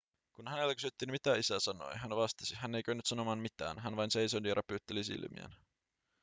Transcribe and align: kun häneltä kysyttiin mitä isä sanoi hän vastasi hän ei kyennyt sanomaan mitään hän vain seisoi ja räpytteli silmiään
kun 0.33 0.47
häneltä 0.47 0.75
kysyttiin 0.75 1.11
mitä 1.11 1.35
isä 1.35 1.59
sanoi 1.59 1.95
hän 1.97 2.09
vastasi 2.15 2.55
hän 2.57 2.75
ei 2.75 2.83
kyennyt 2.83 3.05
sanomaan 3.05 3.39
mitään 3.39 3.79
hän 3.79 3.95
vain 3.95 4.11
seisoi 4.11 4.41
ja 4.43 4.55
räpytteli 4.55 5.03
silmiään 5.03 5.55